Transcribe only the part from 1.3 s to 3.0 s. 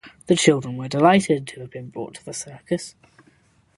to have been brought to the circus.